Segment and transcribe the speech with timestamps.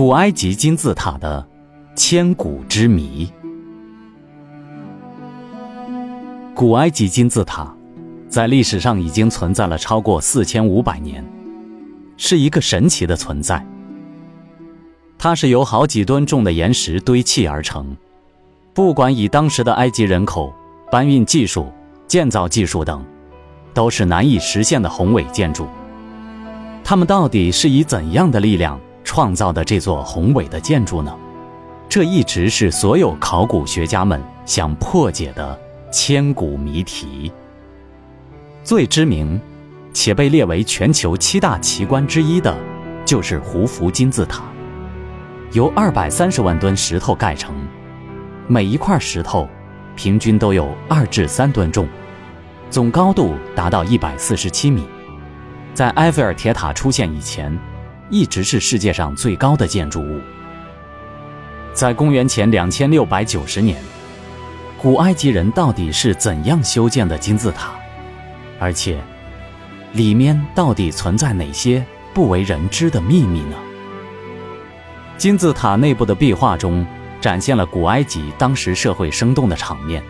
[0.00, 1.46] 古埃及金字塔的
[1.94, 3.30] 千古之谜。
[6.54, 7.70] 古埃及金字塔
[8.26, 11.22] 在历史上已经存在了超过四千五百年，
[12.16, 13.62] 是一个神奇的存在。
[15.18, 17.94] 它是由好几吨重的岩石堆砌而成，
[18.72, 20.50] 不管以当时的埃及人口、
[20.90, 21.70] 搬运技术、
[22.06, 23.04] 建造技术等，
[23.74, 25.66] 都是难以实现的宏伟建筑。
[26.82, 28.80] 它们到底是以怎样的力量？
[29.04, 31.14] 创造的这座宏伟的建筑呢？
[31.88, 35.58] 这一直是所有考古学家们想破解的
[35.90, 37.32] 千古谜题。
[38.62, 39.40] 最知名，
[39.92, 42.56] 且被列为全球七大奇观之一的，
[43.04, 44.44] 就是胡夫金字塔，
[45.52, 47.52] 由二百三十万吨石头盖成，
[48.46, 49.48] 每一块石头
[49.96, 51.88] 平均都有二至三吨重，
[52.70, 54.86] 总高度达到一百四十七米。
[55.74, 57.58] 在埃菲尔铁塔出现以前。
[58.10, 60.20] 一直是世界上最高的建筑物。
[61.72, 63.80] 在公元前两千六百九十年，
[64.76, 67.72] 古埃及人到底是怎样修建的金字塔？
[68.58, 69.00] 而且，
[69.92, 73.56] 里面到底存在哪些不为人知的秘密呢？
[75.16, 76.84] 金字塔内部的壁画中
[77.20, 80.02] 展现了古埃及当时社会生动的场面。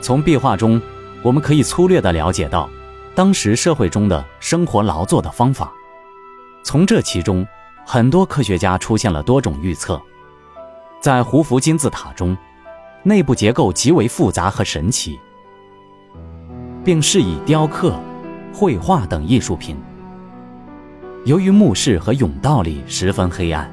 [0.00, 0.80] 从壁画中，
[1.22, 2.68] 我们可以粗略地了解到
[3.14, 5.72] 当时社会中的生活劳作的方法。
[6.62, 7.46] 从这其中，
[7.84, 10.00] 很多科学家出现了多种预测。
[11.00, 12.36] 在胡夫金字塔中，
[13.02, 15.18] 内部结构极为复杂和神奇，
[16.84, 17.98] 并适以雕刻、
[18.54, 19.76] 绘画等艺术品。
[21.24, 23.68] 由于墓室和甬道里十分黑暗，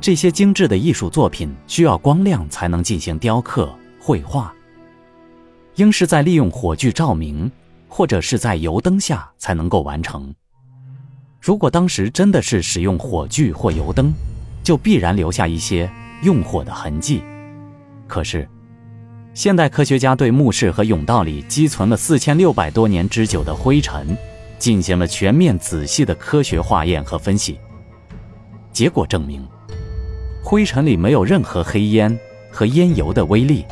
[0.00, 4.52] 这些精致的艺术作品需要光亮才能进行雕刻、绘画，
[5.74, 7.50] 应是在利用火炬照明，
[7.88, 10.32] 或者是在油灯下才能够完成。
[11.40, 14.12] 如果当时真的是使用火炬或油灯，
[14.62, 15.90] 就必然留下一些
[16.22, 17.22] 用火的痕迹。
[18.06, 18.46] 可是，
[19.34, 24.16] 现代科学家对墓室和甬道里积存了四千六百多年之久的灰尘，
[24.58, 27.58] 进行了全面仔细的科学化验和分析。
[28.72, 29.46] 结果证明，
[30.42, 32.18] 灰尘里没有任何黑烟
[32.50, 33.64] 和烟油的微粒，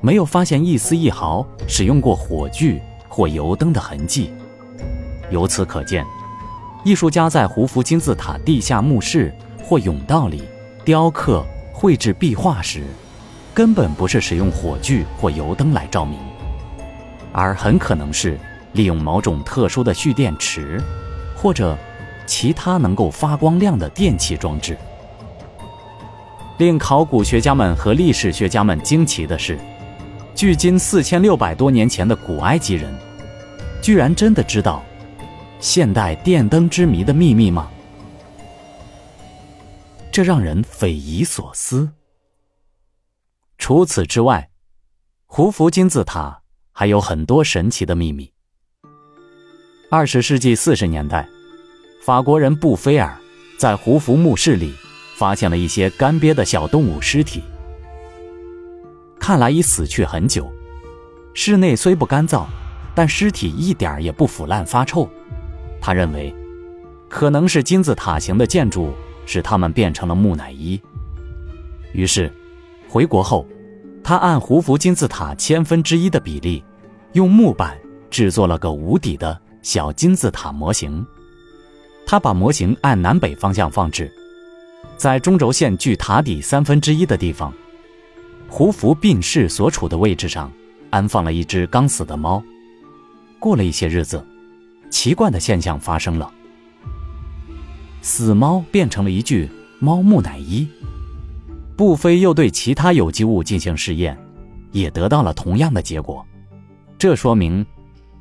[0.00, 4.30] 没有发现一丝一毫使用过火炬或油灯的痕迹。
[5.30, 6.04] 由此可见。
[6.84, 10.44] 艺术家在胡夫金字塔地下墓室或甬道里
[10.84, 12.84] 雕刻、绘制壁画时，
[13.52, 16.18] 根本不是使用火炬或油灯来照明，
[17.32, 18.38] 而很可能是
[18.72, 20.80] 利用某种特殊的蓄电池，
[21.36, 21.76] 或者
[22.26, 24.76] 其他能够发光亮的电器装置。
[26.58, 29.58] 令考古学家们和历史学家们惊奇的是，
[30.34, 32.92] 距今四千六百多年前的古埃及人，
[33.82, 34.82] 居然真的知道。
[35.60, 37.68] 现代电灯之谜的秘密吗？
[40.12, 41.90] 这让人匪夷所思。
[43.58, 44.50] 除此之外，
[45.26, 48.32] 胡夫金字塔还有很多神奇的秘密。
[49.90, 51.28] 二十世纪四十年代，
[52.04, 53.18] 法国人布菲尔
[53.58, 54.72] 在胡夫墓室里
[55.16, 57.42] 发现了一些干瘪的小动物尸体，
[59.18, 60.48] 看来已死去很久。
[61.34, 62.46] 室内虽不干燥，
[62.94, 65.08] 但尸体一点也不腐烂发臭。
[65.80, 66.34] 他认为，
[67.08, 68.92] 可能是金字塔形的建筑
[69.24, 70.80] 使他们变成了木乃伊。
[71.92, 72.30] 于是，
[72.88, 73.46] 回国后，
[74.02, 76.62] 他按胡夫金字塔千分之一的比例，
[77.12, 77.78] 用木板
[78.10, 81.06] 制作了个无底的小金字塔模型。
[82.06, 84.10] 他把模型按南北方向放置，
[84.96, 87.52] 在中轴线距塔底三分之一的地方，
[88.48, 90.50] 胡夫病逝所处的位置上，
[90.90, 92.42] 安放了一只刚死的猫。
[93.38, 94.24] 过了一些日子。
[94.90, 96.30] 奇怪的现象发生了，
[98.00, 100.66] 死猫变成了一具猫木乃伊。
[101.76, 104.18] 布菲又对其他有机物进行试验，
[104.72, 106.26] 也得到了同样的结果。
[106.98, 107.64] 这说明，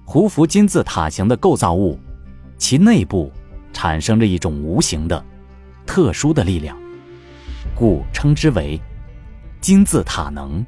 [0.06, 2.00] 胡夫金字塔形的构造物，
[2.58, 3.32] 其内部
[3.74, 5.26] 产生着一种无形的、
[5.88, 6.78] 特殊的力量，
[7.74, 8.80] 故称之为
[9.60, 10.64] 金字塔能。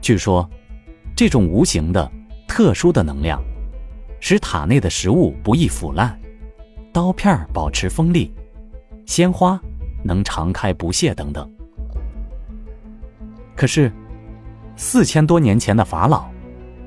[0.00, 0.48] 据说，
[1.14, 2.10] 这种无形的、
[2.48, 3.38] 特殊的能量。
[4.24, 6.16] 使塔内的食物不易腐烂，
[6.92, 8.32] 刀片保持锋利，
[9.04, 9.60] 鲜花
[10.04, 11.50] 能常开不谢等等。
[13.56, 13.92] 可是，
[14.76, 16.30] 四千多年前的法老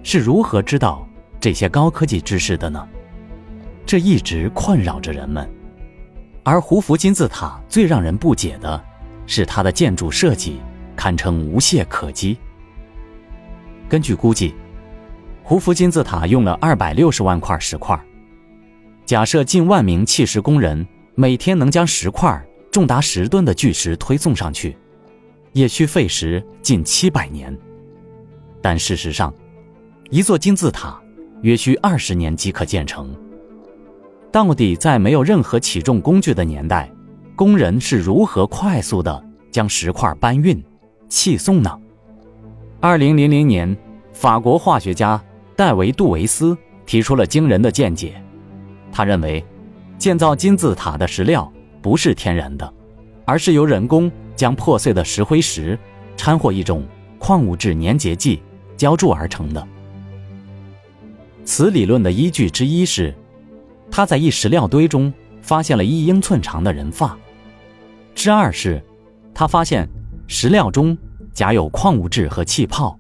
[0.02, 1.06] 是如何知道
[1.38, 2.88] 这些高科技知识的呢？
[3.86, 5.46] 这一直困扰着人们。
[6.42, 8.82] 而胡夫金字塔最让人不解的
[9.28, 10.62] 是，它的建筑设计
[10.96, 12.38] 堪称无懈可击。
[13.90, 14.56] 根据估计。
[15.48, 17.96] 胡夫金字塔用了二百六十万块石块。
[19.06, 20.84] 假设近万名砌石工人
[21.14, 24.76] 每天能将石块重达十吨的巨石推送上去，
[25.54, 27.56] 也需费时近七百年。
[28.60, 29.32] 但事实上，
[30.10, 31.00] 一座金字塔
[31.44, 33.16] 约需二十年即可建成。
[34.32, 36.92] 到底在没有任何起重工具的年代，
[37.36, 40.60] 工人是如何快速的将石块搬运、
[41.08, 41.80] 砌送呢？
[42.80, 43.78] 二零零零年，
[44.12, 45.24] 法国化学家
[45.56, 48.22] 戴维·杜维斯提出了惊人的见解。
[48.92, 49.44] 他认为，
[49.98, 52.74] 建造金字塔的石料不是天然的，
[53.26, 55.78] 而是由人工将破碎的石灰石
[56.18, 56.86] 掺和一种
[57.18, 58.42] 矿物质粘结剂
[58.78, 59.68] 浇筑而成的。
[61.44, 63.14] 此理论的依据之一是。
[63.92, 67.16] 他在一石料堆中发现了一英寸长的人发。
[68.16, 68.84] 之二是，
[69.34, 69.88] 他发现
[70.28, 70.98] 石料中
[71.32, 72.98] 夹有矿物质和气泡。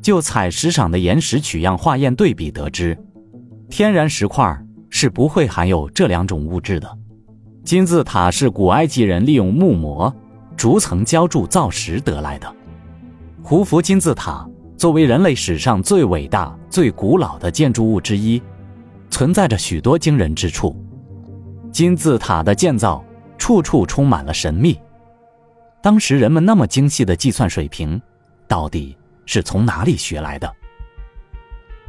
[0.00, 2.96] 就采石场的岩石取样化验对比得知，
[3.68, 4.58] 天然石块
[4.90, 6.98] 是不会含有这两种物质的。
[7.64, 10.14] 金字塔是古埃及人利用木模、
[10.56, 12.50] 逐层浇筑造石得来的。
[13.42, 18.40] 胡夫金字塔作为人类史上最伟大、最古老的建筑物之一。
[19.10, 20.76] 存在着许多惊人之处，
[21.72, 23.02] 金字塔的建造
[23.38, 24.78] 处处充满了神秘。
[25.82, 28.00] 当时人们那么精细的计算水平，
[28.46, 28.96] 到底
[29.28, 30.50] 是从哪里学来的？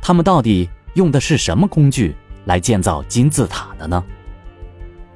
[0.01, 2.13] 他们到底用的是什么工具
[2.43, 4.03] 来建造金字塔的呢？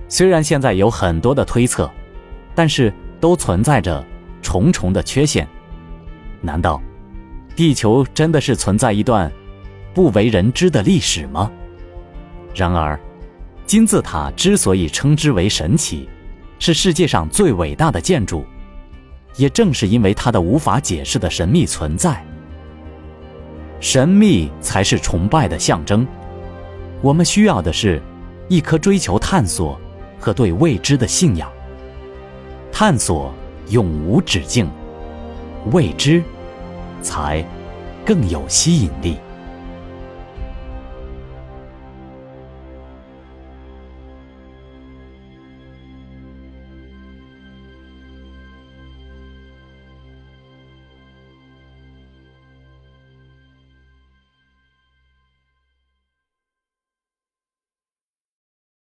[0.07, 1.91] 虽然现在有很多的推测，
[2.55, 4.01] 但是都存在着
[4.41, 5.45] 重重的缺陷。
[6.39, 6.81] 难道
[7.57, 9.29] 地球真的是存在一段
[9.93, 11.51] 不为人知的历史吗？
[12.55, 12.97] 然而，
[13.65, 16.07] 金字塔之所以称之为神奇，
[16.57, 18.45] 是世界上最伟大的建筑，
[19.35, 22.23] 也正是因为它的无法解释的神秘存在。
[23.79, 26.07] 神秘才是崇拜的象征。
[27.01, 28.01] 我们需要的是，
[28.47, 29.79] 一颗追求探索
[30.19, 31.51] 和对未知的信仰。
[32.71, 33.33] 探索
[33.69, 34.69] 永无止境，
[35.71, 36.23] 未知
[37.01, 37.45] 才
[38.05, 39.17] 更有吸引力。